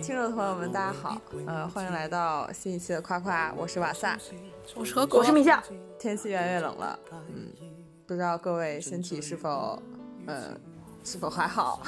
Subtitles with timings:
[0.00, 1.16] 亲爱的听众朋友们，大家好，
[1.46, 4.18] 呃，欢迎来到新一期的夸夸，我是瓦萨，
[4.74, 5.62] 我是何果，我是米夏。
[6.00, 7.52] 天气越来越冷了，嗯，
[8.06, 9.80] 不知道各位身体是否，
[10.26, 10.58] 呃，
[11.04, 11.80] 是否还好？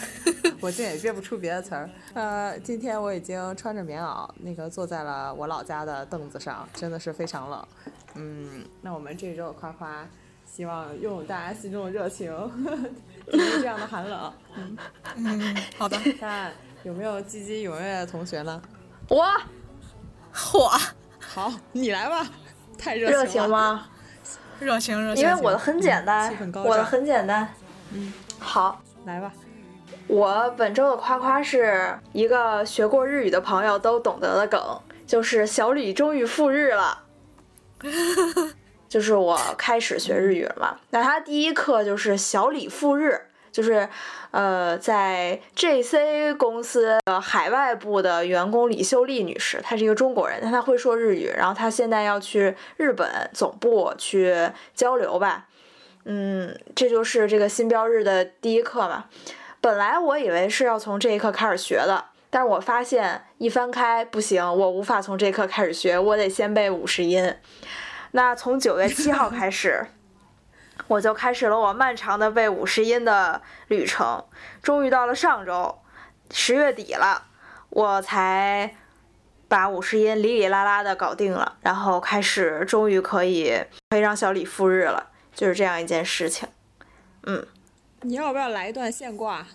[0.60, 1.88] 我竟也憋不出别的词儿。
[2.12, 7.66] 呃，今天我已经穿着棉袄，那个坐在了我老家的凳子上，真的是非常冷。
[8.16, 10.06] 嗯，那我们这周的夸夸，
[10.44, 12.30] 希望拥有大家心中的热情，
[13.32, 14.32] 抵御这样的寒冷。
[14.56, 14.76] 嗯
[15.16, 15.96] 嗯，好的。
[16.20, 16.52] 看
[16.86, 18.62] 有没有积极踊跃的同学呢？
[19.08, 19.16] 我，�
[20.54, 20.70] 我，
[21.18, 22.24] 好，你来吧。
[22.78, 23.88] 太热情情吗？
[24.60, 25.24] 热情热情。
[25.24, 26.32] 因为我的很简单，
[26.64, 27.52] 我的很简单。
[27.92, 29.32] 嗯，好，来吧。
[30.06, 37.02] 我本周的夸夸是一个学过日语的朋友都懂得的梗，就是小李终于赴日了。
[38.88, 43.25] 就是我开始学日语了嘛，那他第一课就是小李赴日，
[43.56, 43.88] 就是
[44.32, 54.36] 呃，在 JC 公司的海外部的员工李秀丽女士，她是一个中国人，但她会说日语，然后她现在要去日本总部去
[54.74, 55.46] 交流吧，
[56.04, 59.06] 嗯，这就是这个新标日的第一课嘛。
[59.62, 67.34] 本来我以为是要从这一课开始学的，但是我发现一翻开不行，我无法从这一课开始学，我得先背五十音。
[68.12, 69.86] 那从九月七号开始，
[70.88, 74.24] 我就开始了我漫长的背五十音的旅程。
[74.62, 75.78] 终于到了上周，
[76.30, 77.26] 十月底了，
[77.70, 78.74] 我才
[79.48, 86.48] 把五十音里里啦啦的搞定了，然后开始终于可以可以让小李赴日了，就是这样一件事情。
[87.24, 87.46] 嗯，
[88.02, 89.46] 你要不要来一段现挂？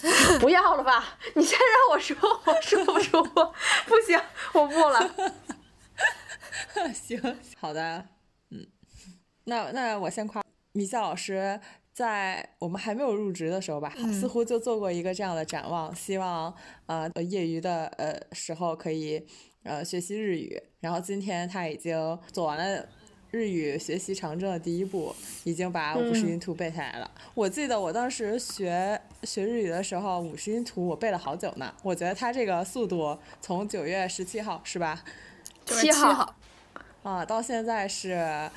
[0.40, 4.18] 不要了吧，你先让我说，我说不出，不行，
[4.54, 5.10] 我不了。
[6.94, 8.06] 行，好的，
[8.50, 8.66] 嗯，
[9.44, 10.42] 那那我先夸
[10.72, 11.58] 米夏老师，
[11.92, 16.54] 在我们还没有入职的时候吧，似乎就做过一个这样的展望，希望
[16.86, 19.26] 呃业余的呃时候可以
[19.64, 22.86] 呃学习日语，然后今天他已经做完了
[23.32, 25.14] 日语学习长征的第一步，
[25.44, 27.10] 已经把五十音图背下来了。
[27.34, 31.74] 我记得我当时学学日语的时候，五十音图我背了好久呢。
[31.82, 35.02] 我觉得他这个速度，从九月十七号是吧？
[35.66, 36.36] 七号。
[37.02, 38.50] 啊，到现在是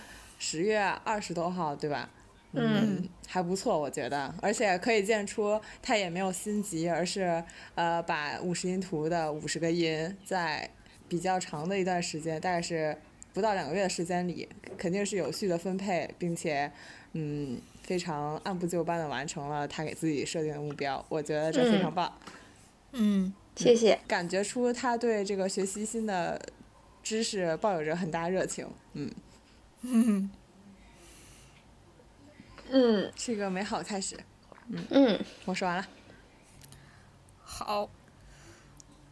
[0.46, 2.10] 十月二十多号，对吧？
[2.52, 7.42] 嗯，还不错，我觉得，而且可以见出他也没有心急，而是
[7.76, 10.70] 呃，把五十音图的五十个音，在
[11.08, 12.98] 比较长的一段时间，大概是
[13.34, 16.70] 不到两个月的时间里，肯定是有序的分配，并且
[17.14, 22.14] 嗯，非常按部就班的完成了他给自己设定的目标，我觉得这非常棒。
[22.92, 23.98] 嗯，谢谢。
[24.06, 26.38] 感觉出他对这个学习新的。
[27.02, 29.12] 知识抱有着很大热情，嗯，
[29.84, 30.30] 嗯，
[32.72, 34.18] 嗯，是一个美好的开始，
[34.70, 35.86] 嗯嗯，我说完了，
[37.44, 37.90] 好，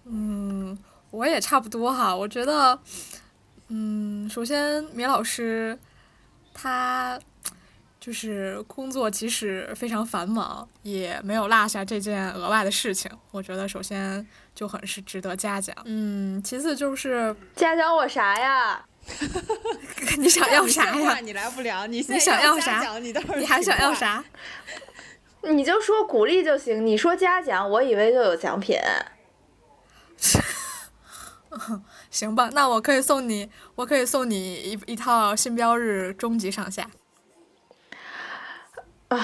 [0.06, 0.78] 嗯，
[1.12, 2.80] 我也差不多哈，我觉得，
[3.68, 5.78] 嗯，首先米老师
[6.54, 7.20] 他。
[8.00, 13.12] 就是工作，即使非常繁忙，也没有落下这件额外的事情。
[13.30, 15.76] 我觉得首先就很是值得嘉奖。
[15.86, 18.84] 嗯，其次就是嘉奖我啥呀？
[20.18, 21.20] 你想要啥呀？
[21.22, 22.98] 你来不了，你你想要啥？
[23.00, 24.24] 你你还想要啥？
[25.44, 26.86] 你就说鼓励就行。
[26.86, 28.80] 你说嘉奖，我以为就有奖品。
[32.10, 36.90] 行吧，那我可以送你，我可以送你一一套新标日终极上下。
[39.10, 39.20] 啊！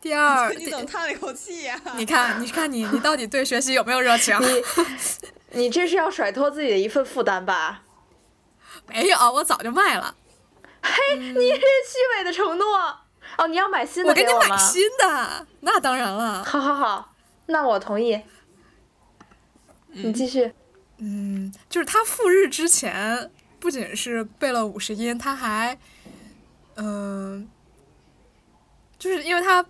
[0.00, 1.80] 第二， 你怎么叹了一口气呀？
[1.96, 4.36] 你看，你看，你你到底对学习有没有热情？
[5.52, 7.82] 你你这是要甩脱自己的一份负担吧？
[8.88, 10.14] 没有，我早就卖了。
[10.82, 12.76] 嘿，你是虚伪的承诺
[13.36, 13.46] 哦！
[13.46, 14.34] 你要买新的给我吗？
[14.34, 16.42] 我给你买新的，那当然了。
[16.44, 17.14] 好好好，
[17.46, 18.20] 那我同意。
[19.88, 20.52] 你继续。
[20.98, 25.78] 嗯，就是他赴日之前，不仅是背了五十音，他还，
[26.76, 27.48] 嗯。
[28.98, 29.64] 就是因为他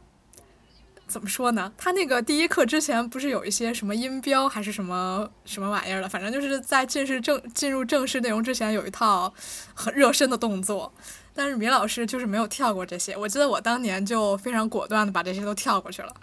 [1.10, 1.72] 怎么说呢？
[1.76, 6.08] 他那个第一课之前不是有一些什么音标还是什么什么玩意儿的？
[6.08, 9.34] 反正就是在进式正进入正式内容之前有一套
[9.74, 10.92] 很热身的动作。
[11.34, 13.16] 但是米老师就是没有跳过这些。
[13.16, 16.14] 我记得我当年就非常果断的把这些都跳过去了。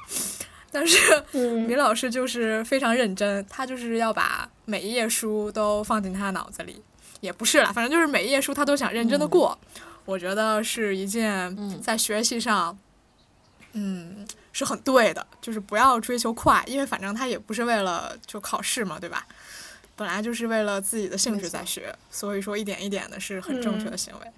[0.72, 1.00] 但是
[1.34, 6.82] 米老师就是非常认真，他就是要把每一页书都放进他脑子里。
[7.20, 9.58] 也不是啦，反正就是每一页书他都想认真的过。
[10.06, 12.78] 我觉得是一件在学习上。
[13.74, 14.26] 嗯，
[14.58, 19.28] 是很对的，就是不要追求快，因为反正他也不是为了就考试嘛，对吧？
[19.96, 24.32] 本来就是为了自己的兴趣在学，所以说一点一点的是很正确的行为。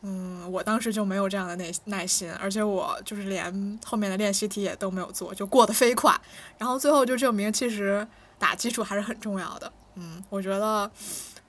[0.00, 6.18] 嗯，我当时就没有这样的耐耐心，而且我就是连后面的练习题也都没有做，就过得飞快。
[6.56, 8.06] 然后最后就证明，其实
[8.38, 9.70] 打基础还是很重要的。
[9.96, 10.90] 嗯，我觉得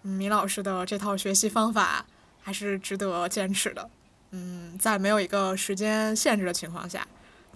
[0.01, 2.05] 米老师的这套学习方法
[2.41, 3.89] 还是值得坚持的。
[4.31, 7.05] 嗯，在没有一个时间限制的情况下，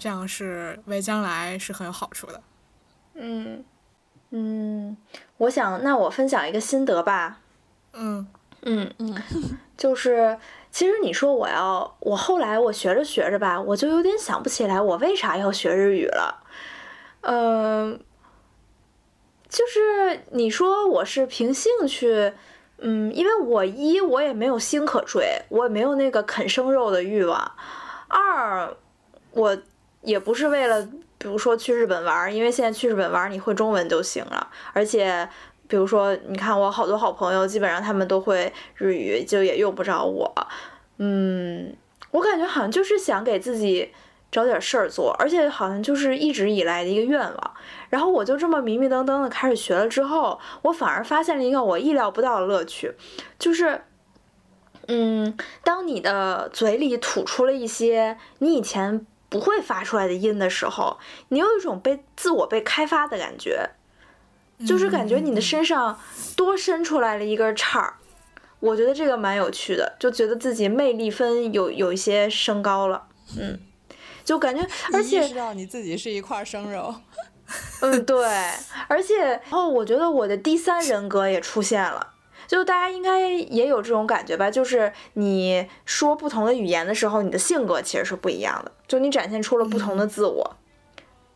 [0.01, 2.41] 这样是为将来是很有好处的。
[3.13, 3.63] 嗯
[4.31, 4.97] 嗯，
[5.37, 7.37] 我想那我分享一个心得吧。
[7.93, 8.27] 嗯
[8.63, 9.23] 嗯嗯，
[9.77, 10.39] 就是
[10.71, 16.43] 其实你说我要我后来我学着学着吧，我就有点想不起来我为啥要学日语了。
[17.21, 17.99] 嗯，
[19.47, 22.33] 就是你说我是凭兴趣，
[22.79, 27.51] 嗯，因为我一我也没有星可追，我也没有那个啃生肉的欲望。
[28.07, 28.75] 二，
[29.33, 29.57] 我
[30.03, 30.81] 也不是为了
[31.17, 35.27] 比如说去日本玩，因为现在去日本玩你会中文就行了，而且。
[35.67, 40.29] 比如说，你看我好多好朋友，基本上他们都会日语，就也用不着我。
[40.97, 41.73] 嗯，
[42.11, 43.89] 我感觉好像就是想给自己
[44.29, 47.53] 找点事儿做，而且好像就是一直以来的一个愿望。
[47.89, 52.93] 然后我就这么迷迷瞪瞪的开始学了之后，我反而发现了一个我意料不到的乐趣，
[53.39, 53.81] 就是，
[54.89, 60.99] 嗯，当你的嘴里吐出了一些你以前不会发出来的音的时候，
[61.29, 63.71] 你有一种被自我被开发的感觉。
[64.63, 65.99] 就是感觉你的身上
[66.37, 67.95] 多伸出来了一根叉儿，
[68.59, 73.07] 我觉得这个蛮有趣的，就觉得自己魅力分有有一些升高了，
[73.39, 73.59] 嗯，
[74.23, 74.63] 就感觉
[74.93, 76.93] 而且知道你自己是一块生肉，
[77.81, 78.23] 嗯对，
[78.87, 82.10] 而且然后我觉得我的第三人格也出现了，
[82.51, 90.57] 就大家应该也有这种感觉吧，就是你说不同的语言的时候，你的性格其实是不一样的，就你展现出了不同的自我，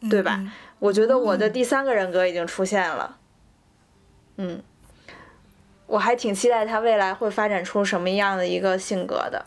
[0.10, 0.42] 对吧？
[0.80, 3.18] 我觉得我的第三个人格已经出现了，
[4.36, 4.62] 嗯，
[5.88, 9.46] 我还挺期待他未来会发展出什么样的一个性格的，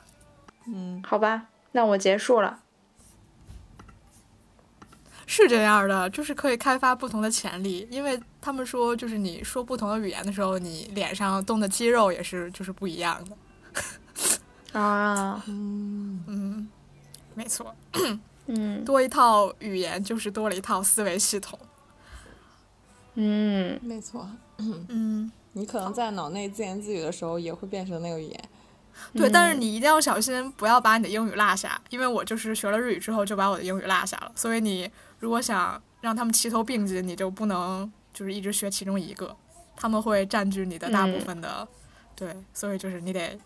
[0.67, 2.61] 嗯，好吧，那我结束了。
[5.31, 13.37] 是这样的，就是可以开发不同的潜力，因为他们说，就是你说不同的语言的时候，你脸上动的肌肉也是就是不一样的。
[14.81, 16.69] 啊，嗯嗯，
[17.35, 17.77] 没错。
[18.47, 21.59] 嗯，多一套语言就是多了一套思维系统。
[23.17, 24.27] 嗯，没错。
[24.57, 28.45] 嗯，你可能在脑内自言自语的时候也会变成那个语言。
[29.13, 34.33] 对，但是你一定要小心，不要把你的英语落下，因为我就是学了日语之后就把我的英语落下了。
[34.35, 39.37] 所以你如果想让他们齐头并进，你就不能就是一直学其中一个，
[39.77, 41.67] 他们会占据你的大部分的。
[42.15, 43.39] 对，所以就是你得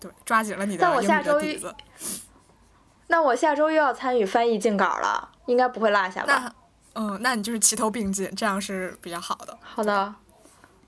[0.00, 1.74] 对抓紧了你的英语的底子。
[3.08, 6.54] 那我下周又要参与翻译进稿了，应该不会落下吧？
[6.94, 9.58] 嗯，那你就是齐头并进，这样是比较好的。
[9.60, 10.14] 好的，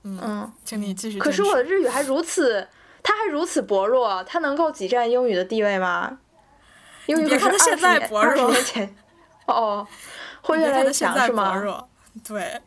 [0.03, 1.19] 嗯，请你继续。
[1.19, 2.67] 可是我的日语还如此，
[3.03, 6.19] 它还如此薄弱，它能够挤占英语的地位吗？
[7.07, 8.49] 英语可是现在薄弱。
[8.49, 8.95] 年前，
[9.45, 9.87] 哦，
[10.41, 11.87] 会越来越强是吗？
[12.23, 12.61] 对，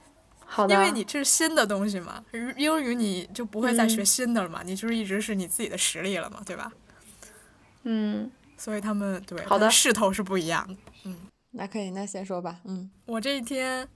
[0.44, 0.74] 好的。
[0.74, 2.24] 因为你这是新的东西嘛，
[2.56, 6.72] 英语你就不会再学新的了嘛，你就是一直是你自己的实力了嘛，对吧？
[7.84, 8.30] 嗯。
[8.60, 11.16] 所以他们对好的势头是不一样的，嗯，
[11.52, 13.86] 那可以，那先说吧，嗯，我这一天，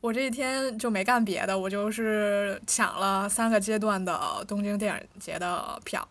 [0.00, 6.08] 我这一天就没干别的，我就是抢了三个阶段的东京电影节的票，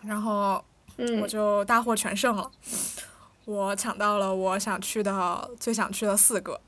[0.00, 0.64] 然后
[1.20, 2.50] 我就大获全胜了，
[3.50, 6.60] 我抢到了我想去的最想去的四个，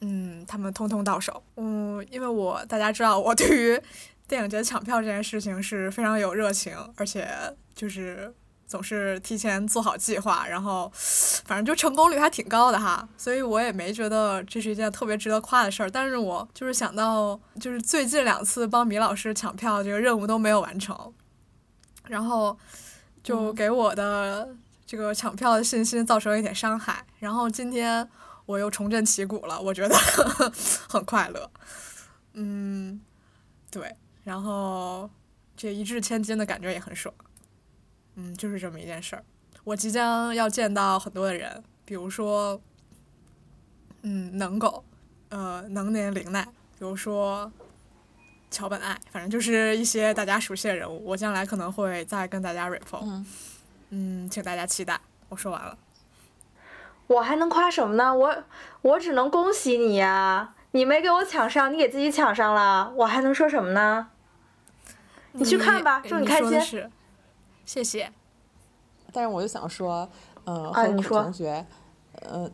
[0.00, 3.80] 嗯，他们通通到手，嗯，因为我大家知道我对于
[4.26, 7.28] 电影节抢票这件事情是非常有热情，而且
[7.74, 8.34] 就是。
[8.66, 10.90] 总是提前做好计划，然后
[11.44, 15.90] 反正就成功率还挺高的哈，所以我也没觉得这是一件特别值得夸的事儿。
[15.90, 21.12] 但是我就是想到，就是最近两次帮米老师抢票这个任务都没有完成，
[22.08, 22.58] 然后
[23.22, 24.48] 就给我的
[24.86, 27.06] 这个抢票的信心造成了一点伤害。
[27.18, 28.08] 然后今天
[28.46, 29.96] 我又重振旗鼓了，我觉得
[30.88, 31.50] 很快乐。
[32.34, 33.00] 嗯，
[33.70, 35.08] 对，然后
[35.56, 37.14] 这一掷千金的感觉也很爽。
[38.16, 39.24] 嗯，就是这么一件事儿。
[39.64, 42.60] 我即将要见到很多的人，比如说，
[44.02, 44.84] 嗯，能狗，
[45.30, 47.50] 呃，能年玲奈，比如说
[48.50, 51.02] 桥本爱，反正就是一些大家熟悉的人物。
[51.06, 53.24] 我将来可能会再跟大家 report，嗯，
[54.30, 55.00] 请大家期待。
[55.28, 55.76] 我说完了。
[57.06, 58.14] 我还能夸什么呢？
[58.14, 58.44] 我
[58.82, 60.54] 我只能恭喜你呀！
[60.70, 64.08] 你没给我抢上，你给自己抢上了，我还能说什么呢？
[65.32, 66.90] 你去看吧，祝你开心。
[67.64, 68.12] 谢谢，
[69.12, 70.08] 但是我就想说，
[70.44, 71.66] 嗯，何苦同学，
[72.22, 72.50] 呃，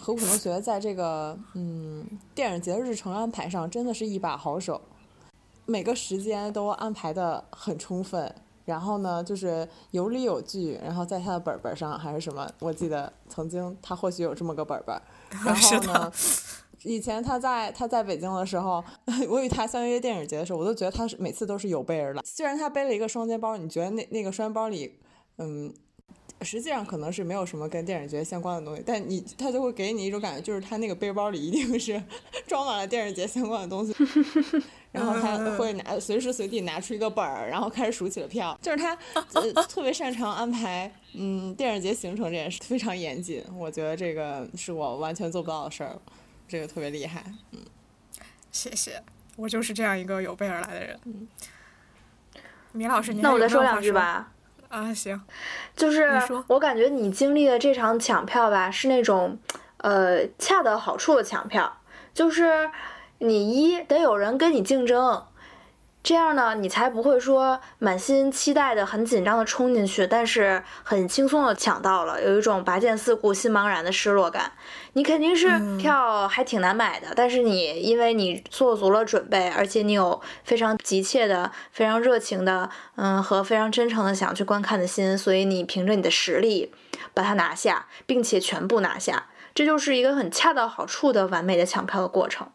[0.00, 4.80] 何苦同学在这个嗯电影节的日程安排上真的是一把好手，
[5.66, 15.00] 每个时间都安排的很充分，然后呢，就是有理有据，然后在他的本本上还是什么，我记得曾经他或许有这么个本本。
[15.44, 16.12] 然后呢，
[16.82, 18.82] 以前他在他在北京的时候，
[19.28, 22.22] 我与他相约电影节的时候，我都觉得他是每次都是有备而来。
[22.24, 24.98] 虽然他背了一个双肩包，你觉得那那个双肩包里，
[25.38, 25.72] 嗯。
[26.44, 32.02] 实际上可能是没有什么跟电影节相关的东西，但你他就会给你一种感觉，就是他那个背包里一定是
[32.48, 33.94] 装满了电影节相关的东西。
[34.92, 38.56] 然后他会拿随时随地拿出一个本儿，然后开始数起了票。
[38.60, 38.96] 就是他
[39.32, 43.42] 呃特别擅长安排嗯电影节行程这件事，非常严谨。
[43.54, 45.98] 我觉得这个是我完全做不到的事儿，
[46.46, 47.24] 这个特别厉害。
[47.52, 47.58] 嗯，
[48.52, 49.02] 谢谢，
[49.36, 51.00] 我就是这样一个有备而来的人。
[51.06, 51.26] 嗯，
[52.72, 54.30] 米老师，那我再说两句吧。
[54.68, 55.20] 啊，行，
[55.76, 59.38] 就是我感觉你经历的这场抢票吧，是那种，
[59.76, 61.80] 呃，恰到好处的抢票，
[62.14, 62.70] 就是
[63.22, 65.24] 你一得有人跟你竞争。
[66.02, 74.50] 这样呢，你才不会说满心期待的、很紧张的冲进去，但是很轻松的抢到了，有一种拔剑四顾心茫然的失落感。
[74.94, 75.48] 你肯定是
[75.78, 86.74] 票还挺难买的，但是你因为你做足了准备，而且你有非常急切的、非常热情的，嗯，和非常真诚的想去观看的心，所以你凭着你的实力
[87.14, 92.48] 把它拿下，并且全部拿下，这就是一个很恰到好处的完美的抢票的过程。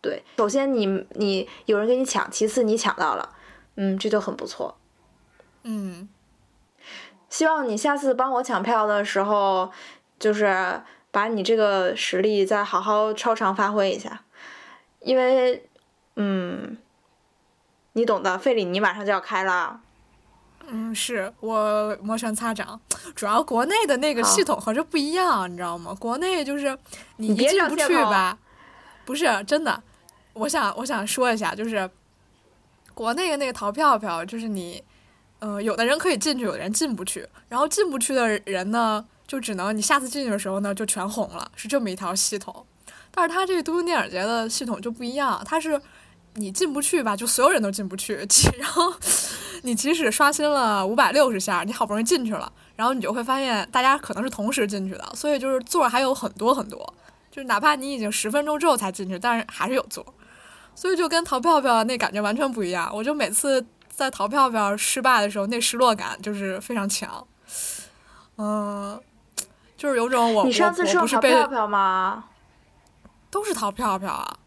[0.00, 3.34] 对，首先你你有人给你抢，其次你抢到了，
[3.76, 4.76] 嗯，这就很不错。
[5.64, 6.08] 嗯，
[7.28, 9.72] 希望你下次帮我抢票的时候，
[10.18, 14.22] 就是把你这个实力再好好超常发挥一下，
[15.00, 15.68] 因为，
[16.14, 16.76] 嗯，
[17.94, 19.80] 你懂的，费里尼马上就要开了。
[20.68, 22.80] 嗯，是我摩拳擦掌，
[23.14, 25.94] 主要国内的那个系统和这不一样，你知道吗？
[25.98, 26.76] 国内就是
[27.16, 28.36] 你一进不去吧，
[29.06, 29.82] 不是真的。
[30.34, 31.88] 我想，我想说一下，就是
[32.92, 34.82] 国内的那个淘票票，就是你，
[35.38, 37.26] 呃，有的人可以进去，有的人进不去。
[37.48, 42.66] 然后进不去的人呢，就只能你下次进去的时候呢，就全红了，是这么一条系统。
[43.10, 45.80] 但是它这个东京电影节的系统就不一样，它是
[46.34, 48.14] 你进不去吧，就所有人都进不去。
[48.58, 48.92] 然后
[49.62, 56.94] 你即使刷新了五百六十下，你好不容易进去了，然后你就会发现大家可能是同时进去的，所以就是座还有很多很多，
[57.36, 60.02] 就是哪怕你已经十分钟之后才进去，但是还是有座。
[60.74, 67.26] 所以就跟淘票票那感觉完全不一样，我就每次在淘票票失败的时候，那失落感就是非常强，
[68.38, 68.98] 嗯，
[69.76, 72.24] 就是有种我你上次是用淘票票吗？
[73.30, 74.38] 都是淘票票啊！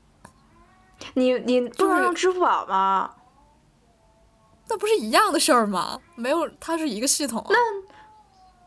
[1.14, 3.12] 你你不能用支付宝吗？
[4.68, 6.00] 那不是一样的事儿吗？
[6.16, 7.46] 没有，它是一个系统。
[7.50, 7.58] 那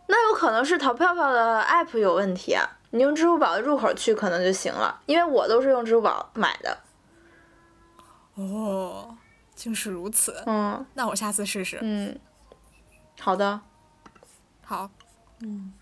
[0.06, 2.68] 那有可能是淘票票的 app 有问题啊！
[2.92, 6.78] 你用支付宝的入口去可能就行了，因为我都是用支付宝买的。
[8.34, 9.16] 哦，
[9.54, 10.42] 竟是如此。
[10.46, 11.78] 嗯，那我下次试试。
[11.82, 12.18] 嗯，
[13.18, 13.60] 好的，
[14.62, 14.90] 好，
[15.40, 15.72] 嗯，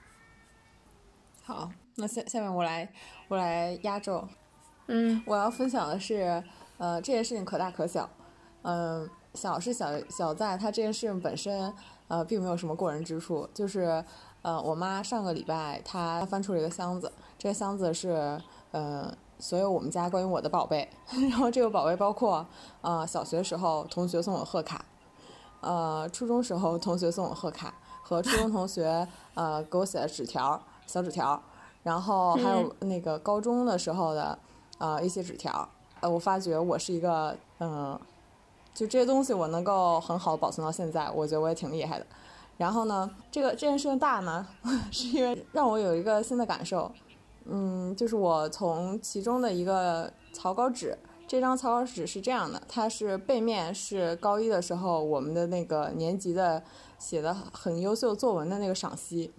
[1.42, 1.70] 好。
[1.96, 2.90] 那下下面我来，
[3.28, 4.26] 我来压轴。
[4.86, 6.42] 嗯，我要分享的是，
[6.78, 8.08] 呃，这件事情可大可小。
[8.62, 11.74] 嗯，小是小小在它这件事情本身，
[12.08, 13.46] 呃，并没有什么过人之处。
[13.52, 14.02] 就是，
[14.42, 18.40] 呃，我妈上个礼拜她翻出了一个箱子，这个箱子是，
[18.72, 19.12] 呃。
[19.42, 22.46] 所有我们家关于我的宝贝， 然后这个宝贝包括，
[22.82, 24.84] 呃，小学时候同学送我贺卡，
[25.62, 31.42] 呃，初中时候同学送我贺卡和初中同学呃给我写的纸条，小纸条，
[31.82, 34.38] 然后还有那个高中的时候的
[34.76, 35.66] 呃一些纸条，
[36.00, 37.98] 呃，我发觉我是一个嗯，
[38.74, 42.04] 就这些东西我能够很好的保存到现在，我觉得我也挺厉害的。
[42.60, 44.46] 然后呢，这个这件事情大呢，
[44.92, 46.92] 是因为让我有一个新的感受。
[47.46, 56.62] 嗯，就是我从其中的一个草稿纸，这张草稿纸是这样的，它是背面是高一的时候我们的那个年级的
[56.98, 59.32] 写的很优秀作文的那个赏析，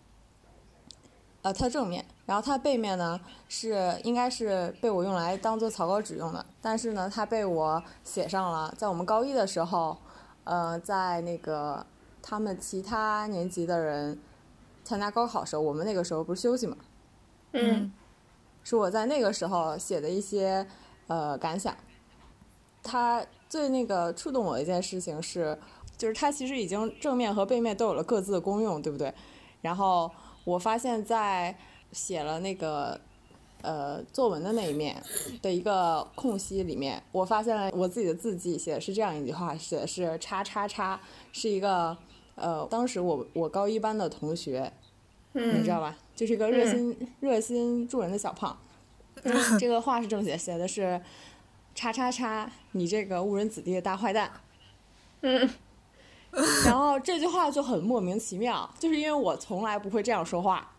[1.44, 9.96] 呃，它正面，然后它背面呢是应该是被我用来当做草稿纸用的，但是呢，它被我写上了，在我们高一的时候，
[10.44, 11.86] 呃，在那个
[12.22, 14.20] 他们其他年级的人
[14.84, 16.78] 参加高考的时候，我们那个时候不是休息嘛。
[17.54, 17.92] 嗯，
[18.64, 20.66] 是我在那个时候写的一些
[21.08, 21.76] 呃感想。
[22.84, 25.58] 他最那个触动我的一件事情是，
[25.98, 29.14] 就是他其实已经正面和背面都有了各自的功用，对不对？
[29.62, 30.10] 然后
[30.44, 31.56] 我发现，在
[31.92, 33.00] 写了那个
[33.62, 35.02] 呃作文的那一面
[35.42, 41.00] 的一个空隙里面，我发现了我自己的字迹写的是这样一句话，写的是叉叉叉，
[41.32, 41.98] 是一个
[42.36, 44.72] 呃当时我我高一班的同学，
[45.34, 45.98] 你知道吧？
[46.16, 48.58] 就是一个热心热心助人的小胖，
[49.60, 51.02] 这个话是这么写，写的是
[51.74, 54.32] “叉叉叉，你这个误人子弟的大坏蛋”。
[55.22, 55.50] 嗯，
[56.66, 60.71] 然后这句话就很莫名其妙，就是因为我从来不会这样说话。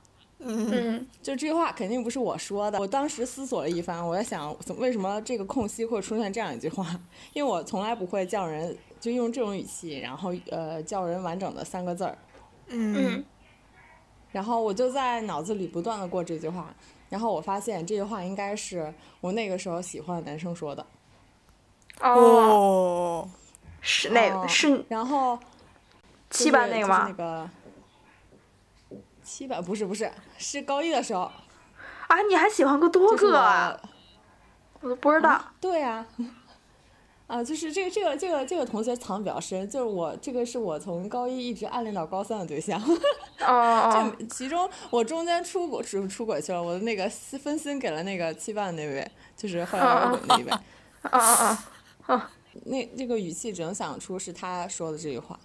[0.45, 2.79] 嗯就这句话肯定不是我说的。
[2.79, 6.85] 我当时思索了一番，我在想，怎么为什么这个空隙会出现这样一句话？
[7.33, 12.19] 因为我从来不会叫人就用这种语气，然后呃叫人完整的三个字儿。
[12.69, 13.25] 嗯嗯
[14.33, 16.75] 然后我就在脑子里不断的过这句话，
[17.11, 20.87] 然后我发现这句话应该是我那个时候喜欢的男生说的。
[22.01, 23.31] 哦，哦，
[23.83, 25.39] 是那哦个是然后
[26.31, 27.17] 七班那个吗就是那？
[27.19, 27.51] 个
[29.23, 31.31] 七班不是不是是高一的时候，
[32.09, 33.79] 啊，你还喜欢过多个啊？
[34.81, 35.31] 我我都不知道。
[35.31, 36.05] 啊对呀、
[37.29, 42.79] 啊，就是这个这个这个这个同学藏的比较深，就是我这个是我从高一一直暗恋到高三的对象，
[43.41, 51.65] 哦哦 就其中我中间出轨出出轨去了，我的那个心分心给了那个七班那位，就是后来摇滚那一位，啊啊
[52.07, 52.31] 啊
[52.65, 55.39] 那这个语气只能想出是他说的这句话。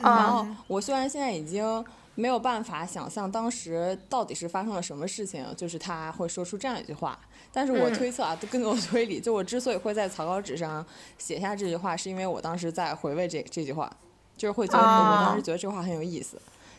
[0.00, 1.84] 哦然后我虽然现在已经
[2.18, 7.16] 没有办法想象当时到底是发生了什么事情，就是他会说出这样一句话，
[7.52, 10.84] 但是我嗯推测啊，根据我推理，就我之所以会在草稿纸上
[11.16, 13.88] 写下这句话，是因为我当时在回味这这句话，
[14.36, 16.36] 就是会觉得、哦我当时觉得这句话很有意思，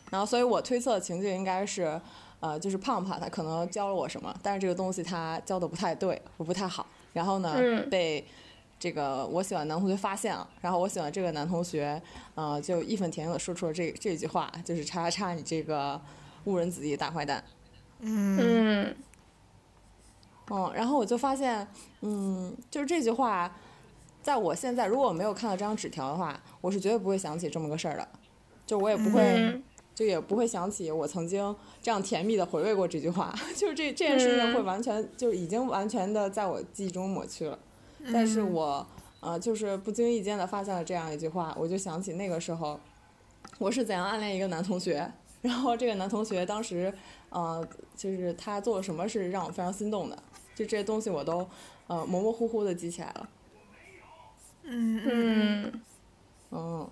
[0.09, 1.99] 然后所以我推测的情境应该是。
[2.41, 6.87] 呃，就是胖胖他可能教了我什么，但是这个东西他教的不太对，我不太好。
[7.11, 8.25] 然后呢，嗯被
[8.79, 12.01] 这个我喜欢男同学发现了，然后我喜欢这个男同学，
[12.35, 15.99] 呃，就义愤填膺的说出了这这句话，就是叉叉叉你这个
[16.45, 17.43] 误人子弟的大坏蛋。
[17.99, 18.37] 嗯。
[18.39, 18.95] 嗯。
[20.49, 21.67] 嗯，然后我就发现，
[22.01, 23.53] 嗯，就是这句话，
[24.23, 28.07] 在我现在如果我没有看到这张纸条的话，我是绝对不会想起这么个事儿的，
[28.65, 29.63] 就我也不会，嗯。
[29.93, 37.59] 就也不会想起我曾经这样甜蜜的回味过这句话， 就是这这件事情会嗯完全、就已经完全的在我记忆中抹去了。
[38.11, 38.85] 但是我
[39.19, 42.79] 呃，就是不经意间的发现了这样一句话，我就想起那个时候
[43.57, 46.93] 我是怎样暗恋一个男同学，然后这个男同学当时
[47.29, 50.15] 呃，就是他做了什么是让我非常心动的，
[50.55, 51.47] 就这些东西我都
[51.87, 53.29] 呃模模糊糊的记起来了。
[54.63, 55.63] 嗯嗯。
[55.63, 55.81] 嗯。
[56.51, 56.89] 嗯，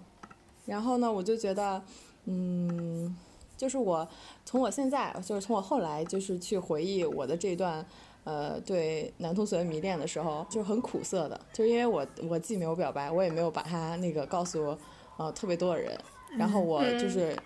[0.67, 1.81] 然后呢，我就觉得，
[2.25, 3.17] 嗯，
[3.57, 4.07] 就是我
[4.45, 7.83] 从我现在，就是从我后来，就是去回忆我的这段，
[8.27, 14.77] 呃，对男同学迷恋的时候，就是很苦涩的，就是因为我我既没有表白，我也没有把他那个告诉
[15.15, 15.97] 呃特别多的人，
[16.37, 17.33] 然后我就是。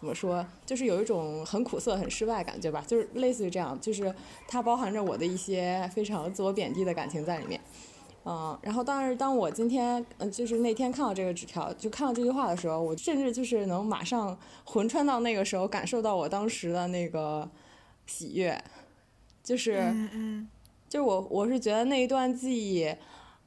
[0.00, 0.42] 怎么说？
[0.64, 4.10] 就是有一种很苦涩、很失败感觉吧，就是类似于这样，就是
[4.48, 7.60] 它包含着我的一些非常自我贬低的感情在里面。
[8.24, 17.46] 嗯，然后当然，当我今天，嗯、就是那天看到这个纸条，就看到这句话的时候，我甚至就是能马上魂穿到那个时候，感受到我当时的那个
[18.06, 18.58] 喜悦，
[19.50, 20.48] 就是，嗯嗯
[20.88, 22.86] 就是我我是觉得那一段记忆，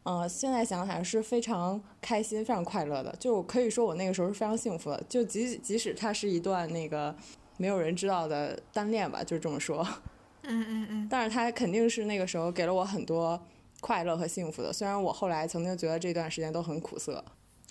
[0.04, 7.16] 嗯、现在想想是非常开心、非常快乐的，就我可以说我那个时候是非常幸福的，就即即使它是一段那个
[7.56, 9.82] 没有人知道的单恋吧，就是这么说。
[10.44, 13.42] 嗯嗯嗯，但是它肯定是那个时候给了我很多
[13.80, 14.74] 快乐和幸福的。
[14.74, 17.24] 虽然我后来曾经觉得这段时间都很苦涩。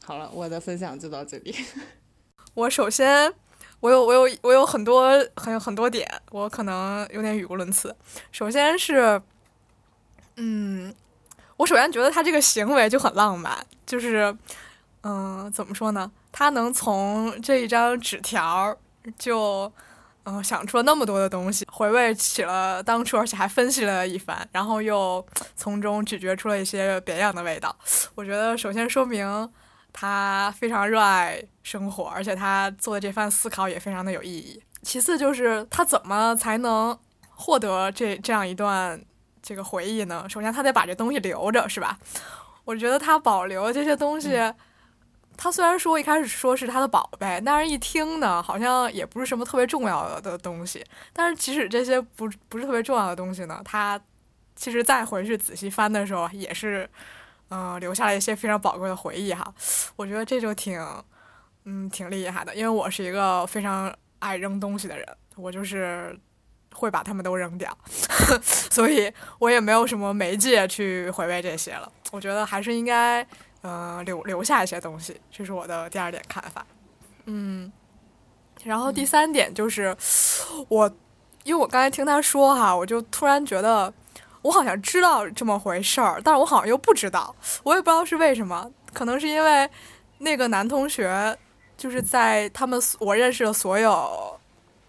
[0.03, 1.55] 好了，我的分享就到这里。
[2.55, 3.31] 我首先，
[3.83, 7.95] 我有我有我有很多很有很多点，我可能有点语无伦次。
[8.31, 9.21] 首先是，
[10.37, 10.95] 嗯，
[11.57, 14.35] 我首先觉得他这个行为就很浪漫，就是，
[15.03, 16.11] 嗯、怎么说呢？
[16.31, 18.75] 他能从这一张纸条
[19.18, 19.71] 就。
[20.25, 27.77] 嗯，想出了那么多的东西，回味起了当初，而且还分析了一番，然后又从中咀嚼出了一些别样的味道。
[28.14, 29.27] 我觉得，首先说明
[29.92, 34.62] 他非常热爱生活，而且他做的这番思考也非常的有意义。
[34.83, 39.00] 其次就是他怎么才能获得这这样一段
[39.42, 40.26] 这个回忆呢？
[40.28, 41.98] 首先他得把这东西留着，是吧？
[42.64, 44.40] 我觉得他保留这些东西，
[45.37, 50.85] 他虽然说一开始说是他的宝贝，但是一听呢，好像也不是什么特别重要的东西。
[51.12, 54.00] 但是即使这些不不是特别重要的东西呢，他
[54.57, 56.88] 其实再回去仔细翻的时候，也是。
[57.55, 59.53] 嗯、留下了一些非常宝贵的回忆哈，
[59.95, 60.83] 我觉得这就挺，
[61.65, 62.55] 嗯，挺厉害的。
[62.55, 66.19] 因为我是一个非常爱扔东西的人，我就是
[66.73, 67.77] 会把它们都扔掉，
[68.41, 71.93] 所以我也没有什么媒介去回味这些了。
[72.11, 73.27] 我觉得还是应该，
[73.61, 76.65] 呃，留留下一些东西，这是我的第二点看法。
[77.27, 77.71] 嗯，
[78.65, 79.95] 然后第三点就是
[80.69, 80.91] 我，
[81.45, 83.93] 因为我刚才听他说哈，我就突然觉得。
[84.42, 89.68] 我好像知道这么回事儿，但是我好像又不知道，我也不知道是为什么，可能是因为
[90.18, 91.37] 那个男同学
[91.76, 93.92] 就是在他们我认识的所有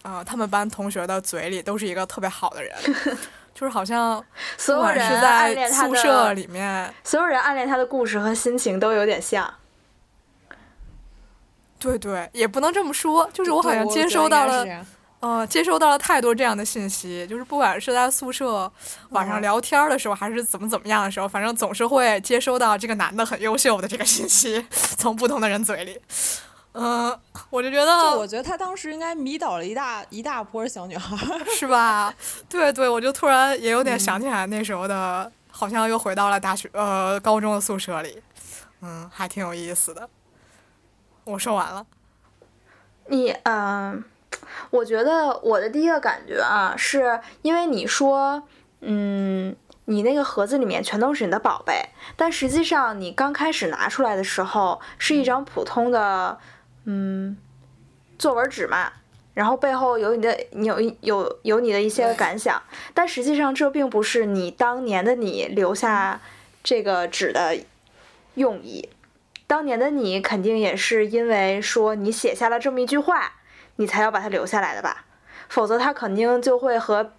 [0.01, 2.75] 啊、呃、他们班同学的嘴里都是一个特别好的人，
[3.53, 4.23] 就是好像
[4.57, 9.51] 所有人是在宿舍里面，所有人暗恋他的故事和心情都有点像。
[11.79, 14.65] 对对，也不能这么说，就是我好像接收到了
[15.23, 18.69] 呃，接收到了太多这样的信息，就是不管是在宿舍
[19.11, 24.65] 晚上嗯聊天的时候，还是怎么怎么样的时候，反正总是会接收到这个男的很优秀的这个信息，
[24.99, 25.97] 从不同的人嘴里。
[26.73, 27.17] 嗯、
[27.49, 31.15] 我就觉就得我觉得他当时应该迷倒了一大一大波小女孩。
[31.55, 32.13] 是吧？
[32.49, 38.21] 对对，我就突然也有点想起来那时候的，好像又回到了大学呃高中的宿舍里，
[38.81, 40.09] 嗯，还挺有意思的。
[41.23, 41.85] 我说完了，
[43.07, 44.03] 你嗯、
[44.69, 48.43] 我觉得我的第一个感觉啊，是因为你说，
[48.81, 56.39] 嗯，你那个盒子里面全都是你的宝贝，但实际上你刚开始拿出来的时候是一张普通的，
[56.85, 57.37] 嗯，
[58.17, 58.91] 作文纸嘛。
[59.33, 62.61] 然后背后有你的，你有一有有你的一些感想，
[62.93, 66.21] 但实际上这并不是你当年的你留下
[66.63, 67.57] 这个纸的
[68.35, 68.89] 用意。
[69.47, 73.33] 当年的你肯定也是因为说你写下了这么一句话，
[73.77, 75.05] 你才要把它留下来的吧？
[75.49, 77.13] 否则他肯定就会和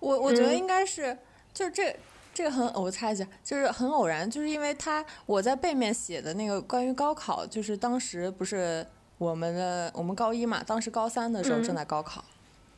[0.00, 1.16] 我我觉得嗯应该是，
[1.52, 1.96] 就是这
[2.32, 8.86] 这个很，我猜一下，就是很偶然，就是因为他我在背面写的那个关于高考，就是当时不是
[9.18, 12.24] 我们的我们高一嘛，当时高三的时候正嗯在高考，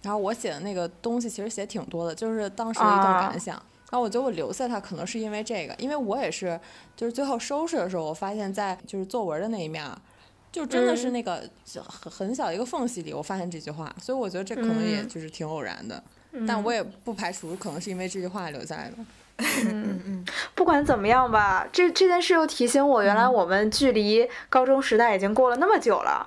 [0.02, 3.54] 然后我写的那个东西其实写挺多的，就是当时的一段啊感想。
[3.90, 6.58] 然后我觉得我留下它可能是因为这个，因为我也是，
[6.96, 9.96] 就是最后收拾的时候，我发现在就是作文的那一面儿，
[10.56, 11.12] 就真的是嗯。
[11.12, 15.08] 那个小很很小一个缝隙里，我发现这句话，所以我觉得这可能也嗯。
[15.08, 16.02] 就是挺偶然的。
[16.46, 18.96] 但我也不排除可能是因为这句话留下来的。
[19.38, 26.26] 嗯嗯，不管怎么样吧，这这件事又提醒我，原来我们距离高中时代已经过了那么久了，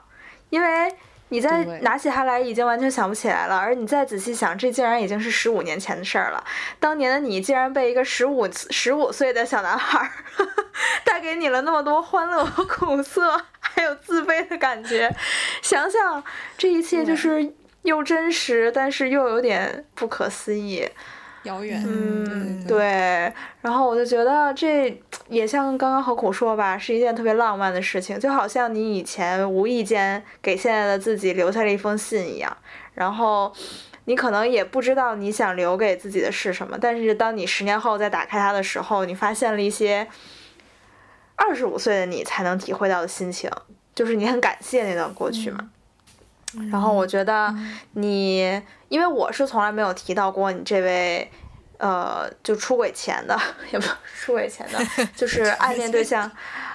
[0.50, 0.92] 因为
[1.30, 6.44] 你再拿起它来，已经完全想不起来了，而你再仔细想，这竟然已经是十五年前的事儿了。
[6.80, 10.12] 当年的你竟然被一个十五十五岁的小男孩儿
[11.06, 13.40] 带给你了那么多欢乐和苦涩，
[13.76, 15.14] 还有自卑的感觉，
[15.62, 16.24] 想想
[16.58, 17.54] 这一切就是
[17.84, 20.88] 又真实，但是又有点不可思议。
[21.44, 23.34] 遥远，嗯，对对。
[23.62, 32.56] 然后我就觉得这也像刚刚何苦说吧，是一件特别浪漫的事情，就好像你以前无意间给现在的自己留下了一封信一样。
[32.94, 33.54] 然后
[34.04, 40.06] 你可能也不知道你想留给自己的是什么，但是当你十年后再打开它的时候，你发现了一些
[41.40, 43.50] 二十五岁的你才能体会到的心情，
[43.96, 45.70] 就是你很感谢那段过去嘛。
[46.72, 47.54] 然后我觉得
[47.94, 51.32] 你，因为我是从来没有提到过你这位，
[51.78, 53.40] 呃，就出轨前的，
[53.72, 53.86] 也不
[54.20, 54.80] 出轨前的，
[55.16, 56.30] 就是暗恋对象，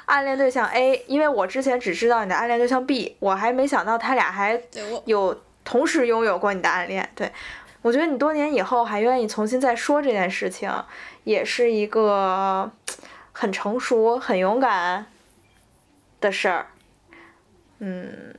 [0.07, 4.61] 暗恋对象 A，因为我之前只知道你的暗恋对象 B，我还没想到他俩还
[5.07, 7.09] 有同时拥有过你的暗恋。
[7.17, 7.33] 对，
[7.83, 10.73] 我觉得你多年以后还愿意重新再说这件事情，
[11.25, 12.71] 也是一个
[13.35, 15.05] 很成熟、很勇敢
[16.21, 16.69] 的事儿。
[17.81, 18.35] 嗯，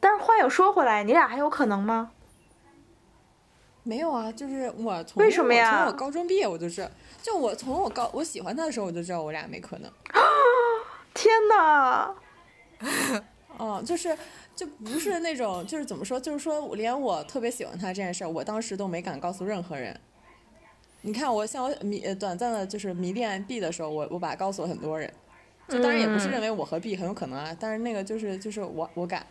[0.00, 2.10] 但是话又说回来，你俩还有可能吗？
[3.84, 6.90] 没有啊，就是我从为什么呀我从我高中毕业我就是，
[7.22, 9.90] 就我从我高我喜欢他的时候我就知道我俩没可能。
[11.14, 12.14] 天哪！
[13.56, 14.16] 哦，就是
[14.54, 19.98] 就不是那种，就是怎么说，就是说我连我特别喜欢他这件事儿，我当时都没敢告诉任何人。
[21.02, 25.12] 你看我像我迷呃短暂的就是迷恋 B 的时候，我我把它告诉了很多人，
[25.68, 29.24] 就当然也不是嗯认为我和 B 很有可能啊，但是那个就是就是我我敢，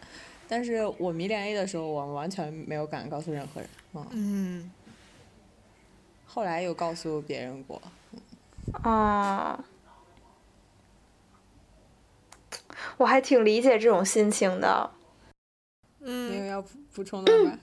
[0.47, 3.69] 但是我迷恋 A 的时候，我完全没有敢告诉任何人。
[3.93, 4.71] 嗯，嗯，
[6.25, 7.81] 后来又告诉别人过。
[8.83, 9.63] 啊，
[12.97, 14.89] 我还挺理解这种心情的。
[15.99, 17.59] 没嗯，有要补补充的吗？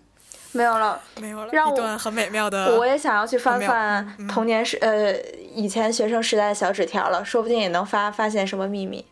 [0.54, 5.12] 没有了，没有了，让我一段很美妙的，我也想要去翻翻嗯童年时呃
[5.54, 9.04] 以前学生时代的小纸条了，说不定也能发发现什么秘密。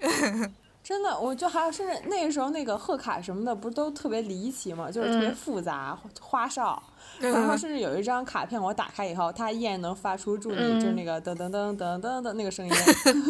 [0.82, 6.82] 真的，我就还有甚至那个时候那个贺卡什么的，不是都特别离奇嘛，就是特别嗯复杂、花哨。
[7.20, 12.74] 然后甚至有一张卡片，我打开以后，它依然能发出祝你，就是嗯那个噔噔噔噔噔的那个声音，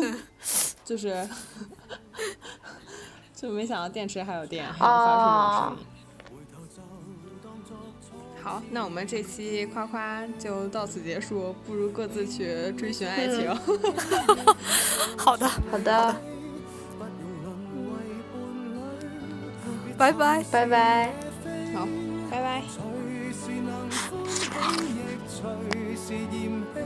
[0.83, 1.29] 就是，
[3.37, 5.87] 就没想到电池还有电，还能发出这种声音。
[8.43, 13.49] 好，那我们这期夸夸就到此结束，不如各自去追寻爱情。
[15.17, 16.17] 好的，好的，
[19.97, 20.43] 拜拜。
[20.51, 21.13] 拜拜。
[21.73, 21.87] 好，
[22.31, 22.63] 拜拜。